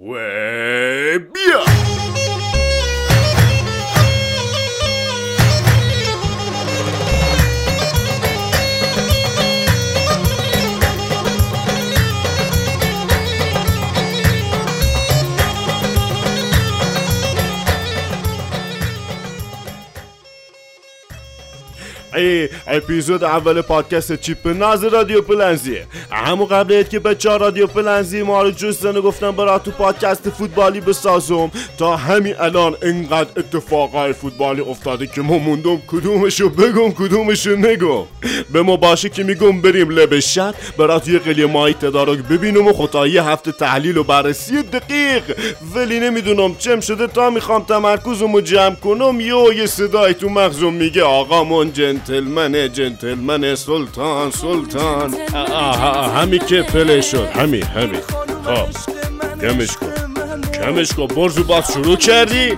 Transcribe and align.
و 0.00 0.14
اپیزود 22.66 23.24
اول 23.24 23.60
پادکست 23.60 24.20
چیپ 24.20 24.46
ناز 24.46 24.84
رادیو 24.84 25.22
پلنزیه. 25.22 25.86
همون 26.10 26.46
قبل 26.46 26.82
که 26.82 26.98
بچه 26.98 27.36
رادیو 27.36 27.66
پلنزی 27.66 28.22
ما 28.22 28.42
رو 28.42 28.50
جستن 28.50 28.96
و 28.96 29.02
گفتم 29.02 29.30
برا 29.30 29.58
تو 29.58 29.70
پادکست 29.70 30.30
فوتبالی 30.30 30.80
بسازم. 30.80 31.50
تا 31.78 31.96
همین 31.96 32.34
الان 32.38 32.76
انقدر 32.82 33.30
اتفاقای 33.36 34.12
فوتبالی 34.12 34.60
افتاده 34.60 35.06
که 35.06 35.20
ما 35.20 35.38
موندم 35.38 35.82
کدومشو 35.86 36.48
بگم 36.48 36.90
کدومشو 36.90 37.50
نگم. 37.50 38.04
به 38.52 38.62
ما 38.62 38.76
باشه 38.76 39.08
که 39.08 39.22
میگم 39.22 39.60
بریم 39.60 39.90
لب 39.90 40.20
شد 40.20 40.54
برات 40.78 41.08
یه 41.08 41.18
قلیه 41.18 41.46
ماهی 41.46 41.74
تدارک 41.74 42.18
ببینم 42.18 42.66
و 42.66 42.72
خطا 42.72 43.06
یه 43.06 43.22
هفته 43.22 43.52
تحلیل 43.52 43.96
و 43.96 44.04
بررسی 44.04 44.62
دقیق. 44.62 45.22
ولی 45.74 46.00
نمی‌دونم 46.00 46.54
چم 46.54 46.80
شده 46.80 47.06
تا 47.06 47.30
می‌خوام 47.30 47.64
تمرکزمو 47.64 48.40
جمع 48.40 48.74
کنم. 48.74 49.20
یه 49.20 49.56
یه 49.56 49.66
صدای 49.66 50.14
تو 50.14 50.28
مغزم 50.28 50.72
میگه 50.72 51.02
آقا 51.02 51.44
من 51.44 51.72
جنتلمن 52.10 52.72
جنتلمن 52.72 53.54
سلطان 53.54 54.30
سلطان. 54.30 55.14
همی 56.16 56.38
که 56.38 56.62
پله 56.62 57.00
شد. 57.00 57.28
همی 57.34 57.60
همی 57.60 57.96
خب. 58.44 58.68
کمش 59.40 59.76
کن. 59.76 59.86
کمش 60.52 60.92
کن. 60.92 61.06
برزو 61.06 61.44
باز 61.44 61.72
شروع 61.72 61.96
کردی. 61.96 62.56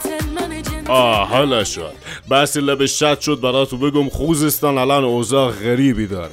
آه 0.89 1.29
حالا 1.29 1.65
شد 1.65 1.93
بحث 2.29 2.57
لب 2.57 2.87
شد 2.87 3.21
شد 3.21 3.41
براتو 3.41 3.77
بگم 3.77 4.09
خوزستان 4.09 4.79
الان 4.79 5.05
اوضاع 5.05 5.53
غریبی 5.53 6.07
داره. 6.07 6.31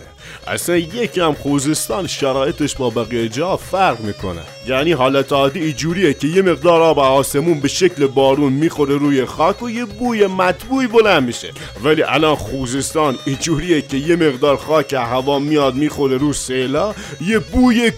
اصلا 0.48 0.78
یکم 0.78 1.34
خوزستان 1.34 2.08
شرایطش 2.08 2.76
با 2.76 2.90
بقیه 2.90 3.30
جا 3.30 3.58
فرق 3.58 4.00
می‌کنه. 4.00 4.42
یعنی 4.68 4.92
حالت 4.92 5.34
عادی 5.34 5.60
اینجوریه 5.60 6.14
که 6.14 6.28
یه 6.28 6.42
مقدار 6.42 6.82
آب 6.82 7.00
آسمون 7.00 7.60
به 7.60 7.68
شکل 7.68 8.08
بارون 8.08 8.54
می‌خوره 8.54 8.98
روی 8.98 9.26
خاک 9.26 9.64
و 9.64 9.70
یه 9.70 9.86
بوی 9.86 10.28
مطبوعی 10.28 10.88
بلند 10.88 11.24
میشه. 11.24 11.52
ولی 11.84 12.04
الان 12.04 12.36
خوزستان 12.36 13.18
اینجوریه 13.26 13.82
که 13.82 13.98
یه 13.98 14.16
مقدار 14.16 14.58
خاک 14.58 14.94
هوا 14.94 15.40
میاد 15.40 15.76
می‌خوره 15.76 16.18
رو 16.18 16.34
سیلا 16.34 16.96
یه 17.22 17.40
بوی 17.40 17.92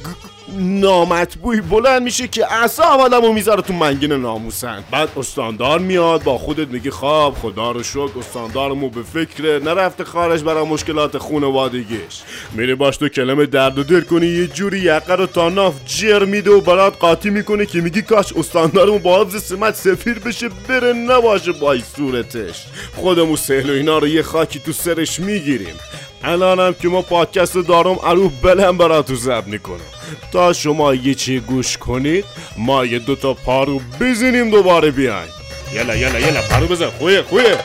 نامطبوعی 0.60 1.62
بلند 1.62 2.02
میشه 2.02 2.28
که 2.28 2.54
اعصاب 2.54 3.00
آدمو 3.00 3.34
می‌ذاره 3.34 3.62
تو 3.62 3.74
منگین 3.74 4.14
ناموسن. 4.14 4.84
بعد 4.92 5.10
استاندار 5.18 5.80
میاد 5.80 6.24
با 6.24 6.38
خودت 6.38 6.68
میگی 6.68 6.90
خواب 6.90 7.36
خدا 7.36 7.72
رو 7.72 7.84
شکر 7.84 8.12
استاندارمو 8.20 8.90
به 8.90 9.04
فکره 9.04 9.60
نرفته 9.60 10.04
خارج 10.04 10.44
برای 10.44 10.66
مشکلات 10.66 11.18
خونوادگیش 11.18 12.22
میری 12.54 12.76
باش 12.76 12.98
تو 12.98 13.10
کلمه 13.10 13.46
درد 13.46 13.80
و 13.80 13.84
دل 13.84 14.02
کنی 14.02 14.28
یه 14.28 14.48
جوری 14.48 14.80
یقه 14.80 15.16
رو 15.16 15.26
تا 15.26 15.50
ناف 15.50 15.74
جر 15.86 16.26
میده 16.26 16.52
و 16.52 16.62
برات 16.62 16.98
قاطی 17.00 17.30
می‌کنه 17.30 17.66
که 17.66 17.82
میگی 17.82 18.02
کاش 18.02 18.34
استاندارمو 18.34 19.00
با 19.00 19.22
حفظ 19.22 19.44
سمت 19.44 19.76
سفیر 19.76 20.20
بشه 20.20 20.50
بره 20.68 20.94
نباشه 20.94 21.52
بای 21.52 21.82
صورتش. 21.96 22.66
خودمو 22.96 23.38
سهل 23.38 23.70
و 23.70 23.74
اینا 23.74 23.98
رو 23.98 24.08
یه 24.08 24.24
خاکی 24.24 24.60
تو 24.60 24.72
سرش 24.72 25.20
می‌گیریم. 25.20 25.76
الانم 26.24 26.74
که 26.74 26.88
ما 26.88 27.02
پادکست 27.02 27.58
دارم 27.58 28.00
اروح 28.04 28.32
بلم 28.44 28.78
براتو 28.78 29.16
زب 29.16 29.44
می‌کنم. 29.48 30.01
تا 30.32 30.54
شما 30.54 30.96
یه 30.96 31.14
چی 31.14 31.40
گوش 31.40 31.78
کنید 31.78 32.26
ما 32.58 32.86
یه 32.86 33.00
دوتا 33.00 33.34
پارو 33.34 33.82
بزنیم 34.00 34.50
دوباره 34.50 34.92
بیاین. 34.92 35.30
یلا 35.74 35.96
یلا 35.96 36.20
یلا 36.20 36.42
پارو 36.42 36.68
بزن. 36.68 36.90
خویه 36.90 37.22
خویه. 37.22 37.58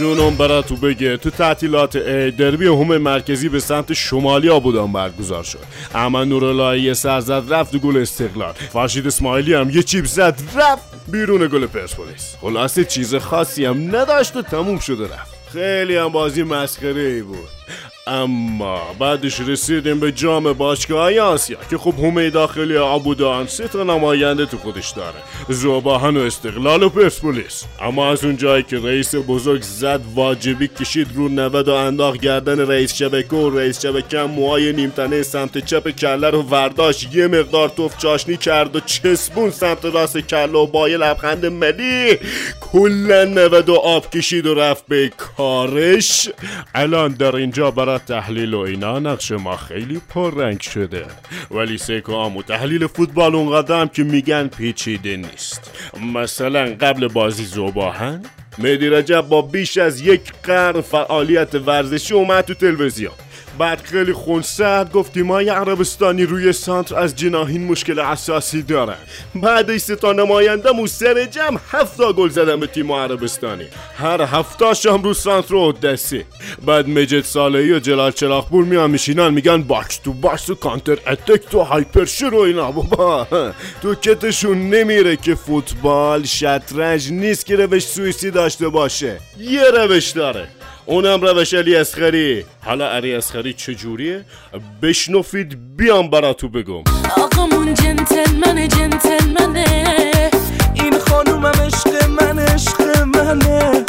جونم 0.00 0.36
براتو 0.36 0.76
بگه. 0.76 1.16
تو 1.16 1.30
تعطیلات 1.30 1.98
دربی 2.36 2.66
هم 2.66 2.96
مرکزی 2.96 3.48
به 3.48 3.60
سمت 3.60 3.92
شمالی 3.92 4.48
آبودان 4.48 4.92
برگزار 4.92 5.42
شد. 5.42 5.58
اما 5.94 6.24
نوراللهی 6.24 6.80
یه 6.80 6.94
سر 6.94 7.20
زد 7.20 7.44
رفت 7.48 7.76
گل 7.76 7.96
استقلال. 7.96 8.52
فرشید 8.52 9.06
اسماعیلی 9.06 9.54
هم 9.54 9.70
یه 9.70 9.82
چیپ 9.82 10.04
زد 10.04 10.40
رفت 10.56 10.82
بیرون 11.08 11.46
گل 11.46 11.66
پرسپولیس. 11.66 12.36
خلاصه 12.40 12.84
چیز 12.84 13.14
خاصی 13.14 13.64
هم 13.64 13.96
نداشت 13.96 14.36
و 14.36 14.42
تموم 14.42 14.78
شده 14.78 15.04
رفت. 15.04 15.34
خیلی 15.52 15.96
هم 15.96 16.08
بازی 16.08 16.42
مسخره 16.42 17.00
ای 17.00 17.22
بود. 17.22 17.48
اما 18.06 18.80
بعدش 18.98 19.40
رسیدیم 19.40 20.00
به 20.00 20.12
جام 20.12 20.52
باشگاه 20.52 21.18
آسیا 21.18 21.58
که 21.70 21.78
خب 21.78 21.94
همه 21.98 22.30
داخلی 22.30 22.76
آبودان 22.76 23.46
سه 23.46 23.68
تا 23.68 23.82
نماینده 23.82 24.46
تو 24.46 24.58
خودش 24.58 24.90
داره. 24.90 25.16
زوباهن 25.48 26.16
و 26.16 26.20
استقلال 26.20 26.82
و 26.82 26.88
پرسپولیس. 26.88 27.64
اما 27.80 28.10
از 28.10 28.24
اون 28.24 28.36
جایی 28.36 28.62
که 28.62 28.78
رئیس 28.78 29.14
بزرگ 29.14 29.62
زد 29.62 30.00
واجبی 30.14 30.68
کشید 30.68 31.08
رو 31.14 31.28
نود 31.28 31.68
و 31.68 31.74
انداخت 31.74 32.20
گردن 32.20 32.60
رئیس 32.60 32.94
شبکه 32.94 33.36
و 33.36 33.58
رئیس 33.58 33.82
شبکه 33.82 34.18
موهای 34.18 34.72
نیمتنه 34.72 35.22
سمت 35.22 35.58
چپ 35.58 35.90
کله 35.90 36.30
رو 36.30 36.42
ورداشت. 36.42 37.14
یه 37.14 37.26
مقدار 37.26 37.68
توف 37.68 37.98
چاشنی 37.98 38.36
کرد 38.36 38.76
و 38.76 38.80
چسبون 38.80 39.50
سمت 39.50 39.84
راست 39.84 40.18
کله 40.18 40.58
و 40.58 40.66
با 40.66 40.88
یه 40.88 40.96
لبخند 40.96 41.46
ملی. 41.46 42.18
کلا 42.60 43.24
نود 43.24 43.68
و 43.68 43.74
آب 43.74 44.10
کشید 44.10 44.46
و 44.46 44.54
رفت 44.54 44.86
به 44.86 45.12
کارش. 45.16 46.28
الان 46.74 47.12
در 47.12 47.36
اینجا 47.36 47.70
برای 47.70 47.89
تحلیل 47.98 48.54
و 48.54 48.58
اینا 48.58 48.98
نقش 48.98 49.32
ما 49.32 49.56
خیلی 49.56 50.00
پررنگ 50.08 50.60
شده. 50.60 51.06
ولی 51.50 51.78
سیکام 51.78 52.36
و 52.36 52.42
تحلیل 52.42 52.86
فوتبال 52.86 53.34
اونقدر 53.34 53.86
که 53.86 54.02
میگن 54.02 54.46
پیچیده 54.46 55.16
نیست. 55.16 55.70
مثلا 56.14 56.76
قبل 56.80 57.08
بازی 57.08 57.44
زوباهن 57.44 58.22
مهدی 58.58 58.88
رجب 58.88 59.20
با 59.20 59.42
بیش 59.42 59.78
از 59.78 60.00
یک 60.00 60.32
قرن 60.42 60.80
فعالیت 60.80 61.54
ورزشی 61.54 62.14
اومد 62.14 62.44
تو 62.44 62.54
تلویزیون. 62.54 63.12
بعد 63.58 63.80
خیلی 63.80 64.12
خونسرد 64.12 64.92
گفتیم 64.92 65.30
های 65.30 65.48
عربستانی 65.48 66.24
روی 66.24 66.52
سانتر 66.52 66.96
از 66.96 67.16
جناهین 67.16 67.64
مشکل 67.64 67.98
اساسی 67.98 68.62
دارن 68.62 68.96
بعد 69.34 69.76
سه 69.76 69.96
تا 69.96 70.12
نماینده 70.12 70.70
مو 70.70 70.86
سر 70.86 71.24
جمع 71.24 71.58
هفتا 71.70 72.12
گل 72.12 72.28
زدن 72.28 72.60
به 72.60 72.66
تیم 72.66 72.92
عربستانی. 72.92 73.64
هر 73.96 74.22
هفتاش 74.22 74.86
هم 74.86 75.02
رو 75.02 75.14
سانتر 75.14 75.54
و 75.54 75.72
دستی 75.72 76.24
بعد 76.66 76.88
مجد 76.88 77.24
صالحی 77.24 77.72
و 77.72 77.78
جلال 77.78 78.12
چراغپور 78.12 78.64
میان 78.64 78.90
میشینن 78.90 79.34
میگن 79.34 79.62
box 79.62 79.75
to 79.75 79.83
box 79.83 79.96
تو 79.96 80.12
counter 80.12 80.29
attack 80.29 80.44
تو 80.44 81.60
هایپر 81.60 82.04
شروع 82.04 82.46
اینا 82.46 82.72
بابا. 82.72 83.26
تو 83.82 83.94
کتشون 83.94 84.70
نمیره 84.70 85.16
که 85.16 85.34
فوتبال 85.34 86.24
شطرنج 86.24 87.12
نیست 87.12 87.46
که 87.46 87.56
روش 87.56 87.86
سوئیسی 87.86 88.30
داشته 88.30 88.68
باشه. 88.68 89.20
یه 89.38 89.64
روش 89.64 90.10
داره. 90.10 90.48
اونم 90.90 91.20
روش 91.20 91.54
علی 91.54 91.76
اصغری 91.76 92.44
حالا 92.64 92.90
علی 92.90 93.14
اصغری 93.14 93.52
چجوریه؟ 93.52 94.24
بشنفید 94.82 95.76
بیام 95.76 96.10
براتو 96.10 96.48
بگم. 96.48 96.84
آقامون 97.16 97.74
جنتلمنه 97.74 98.68
جنتلمنه. 98.68 100.30
این 100.74 100.98
خانومم 100.98 101.46
عشق 101.46 102.08
من 102.08 102.38
عشق 102.38 102.98
منه. 103.02 103.84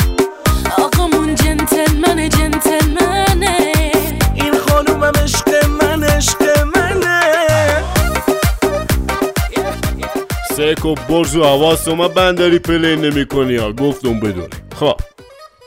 آقامون 0.77 1.35
جنتلمنه 1.35 2.29
جنتلمنه. 2.29 3.73
این 4.35 4.57
خانومم 4.57 5.13
عشق 5.23 5.65
من 5.65 6.03
عشق 6.03 6.63
منه. 6.75 7.21
سیکو 10.55 10.95
برزو 10.95 11.43
حواس 11.43 11.87
ما 11.87 12.07
بندری 12.07 12.59
پلی 12.59 12.95
نمی 12.95 13.25
کنی 13.25 13.55
ها. 13.55 13.71
گفتم 13.73 14.19
بدونی. 14.19 14.47
خب. 14.79 15.10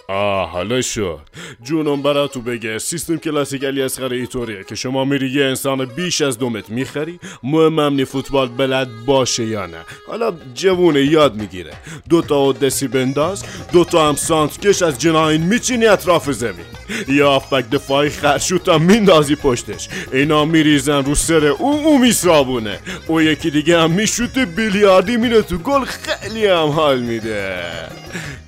آه 0.08 0.50
حالا 0.50 0.82
شد. 0.82 1.20
جونم 1.62 2.02
براتو 2.02 2.40
بگه 2.40 2.78
سیستم 2.78 3.16
کلاسیک 3.16 3.64
علی 3.64 3.82
اصغر 3.82 4.12
ایطوریه 4.12 4.64
که 4.64 4.74
شما 4.74 5.04
میری 5.04 5.30
یه 5.30 5.44
انسان 5.44 5.84
بیش 5.84 6.22
از 6.22 6.38
دومت 6.38 6.70
می‌خری 6.70 7.20
مهمم 7.42 7.94
نی 7.94 8.04
فوتبال 8.04 8.48
بلد 8.48 8.88
باشه 9.06 9.44
یا 9.44 9.66
نه. 9.66 9.78
حالا 10.08 10.32
جوونه 10.54 11.00
یاد 11.00 11.34
می‌گیره. 11.34 11.72
دوتا 12.08 12.52
دسی 12.52 12.88
بنداز 12.88 13.44
دوتا 13.72 14.08
هم 14.08 14.14
سانت 14.14 14.60
کش 14.66 14.82
از 14.82 14.98
جناین 14.98 15.42
میچینی 15.42 15.86
اطراف 15.86 16.30
زمین. 16.30 16.66
یا 17.08 17.30
آفبک 17.30 17.70
دفاعی 17.70 18.10
خرشوتا 18.10 18.78
میندازی 18.78 19.34
پشتش. 19.34 19.88
اینا 20.12 20.44
میریزن 20.44 21.04
رو 21.04 21.14
سر 21.14 21.46
او 21.46 21.86
او 21.86 21.98
میسابونه. 21.98 22.78
او 23.06 23.22
یکی 23.22 23.50
دیگه 23.50 23.80
هم 23.80 23.90
میشوته 23.90 24.46
بیلیاردی 24.46 25.16
میره 25.16 25.42
تو 25.42 25.58
گل 25.58 25.84
خیلی 25.84 26.46
هم 26.46 26.68
حال 26.68 27.00
میده. 27.00 27.62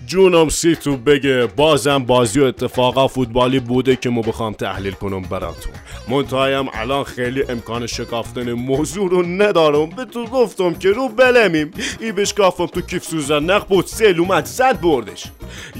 جونم 0.06 0.48
سی 0.48 0.76
تو 0.76 0.96
بگه 0.96 1.46
بازم 1.56 1.98
بازی 1.98 2.40
و 2.40 2.44
اتفاقا 2.44 3.08
فوتبالی 3.08 3.60
بوده 3.60 3.96
که 3.96 4.10
ما 4.10 4.22
بخوام 4.22 4.52
تحلیل 4.52 4.92
کنم 4.92 5.22
براتون. 5.22 5.72
منتهایم 6.08 6.66
الان 6.74 7.04
خیلی 7.04 7.42
امکان 7.48 7.86
شکافتن 7.86 8.52
موضوع 8.52 9.10
رو 9.10 9.22
ندارم. 9.22 9.90
به 9.90 10.04
تو 10.04 10.24
گفتم 10.24 10.74
که 10.74 10.90
رو 10.90 11.08
بلمیم. 11.08 11.70
ای 12.00 12.12
بشکافم 12.12 12.66
تو 12.66 12.80
کیف 12.80 13.04
سوزن 13.04 13.42
نخ 13.42 13.64
بود 13.64 13.86
سیل 13.86 14.20
اومد 14.20 14.44
زد 14.44 14.80
بردش. 14.80 15.24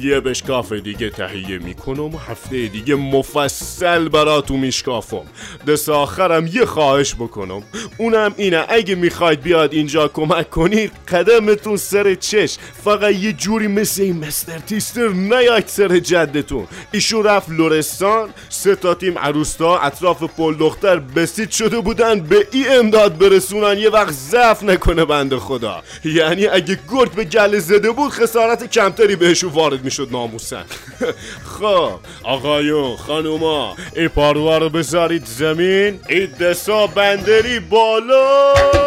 یه 0.02 0.20
بشکاف 0.20 0.72
دیگه 0.72 1.10
تهیه 1.10 1.58
می‌کنم 1.58 2.10
هفته 2.28 2.66
دیگه 2.66 2.94
مفصل 2.94 4.08
براتون 4.08 4.60
میشکافم. 4.60 5.22
دست 5.68 5.88
آخرم 5.88 6.46
یه 6.46 6.64
خواهش 6.64 7.14
بکنم. 7.14 7.62
اونم 7.98 8.34
اینه 8.36 8.64
اگه 8.68 8.94
می‌خواید 8.94 9.42
بیاد 9.42 9.72
اینجا 9.72 10.08
کمک 10.08 10.50
کنید 10.50 10.92
قدمتون 11.08 11.76
سر 11.76 12.14
چش 12.14 12.56
فقط 12.84 13.14
یه 13.14 13.32
جوری 13.32 13.66
مثل 13.66 14.02
این 14.16 14.26
مستر 14.26 14.58
تیستر 14.58 15.08
نیاید 15.08 15.66
سر 15.66 15.98
جدتون. 15.98 16.66
ایشون 16.92 17.24
رفت 17.24 17.50
لورستان 17.50 18.28
سه 18.48 18.76
تا 18.76 18.94
تیم 18.94 19.18
عروستا 19.18 19.78
اطراف 19.78 20.22
پل 20.22 20.54
دختر 20.54 20.98
بسیج 20.98 21.50
شده 21.50 21.80
بودن 21.80 22.20
به 22.20 22.48
ای 22.52 22.68
امداد 22.68 23.18
برسونن. 23.18 23.78
یه 23.78 23.90
وقت 23.90 24.12
ضعف 24.12 24.62
نکنه 24.62 25.04
بنده 25.04 25.36
خدا. 25.36 25.82
یعنی 26.04 26.46
اگه 26.46 26.78
گرگ 26.92 27.12
به 27.12 27.24
گله 27.24 27.58
زده 27.58 27.90
بود 27.90 28.12
خسارت 28.12 28.70
کمتری 28.70 29.16
بهشون 29.16 29.50
وارد 29.50 29.84
می‌شد 29.84 30.08
ناموسن. 30.12 30.64
خب 31.58 32.00
آقایون 32.22 32.96
خانوما 32.96 33.76
این 33.96 34.08
پاروا 34.08 34.58
رو 34.58 34.68
بذارید 34.68 35.24
زمین. 35.26 36.00
این 36.08 36.26
دستا 36.26 36.86
بندری 36.86 37.60
بالا. 37.60 38.85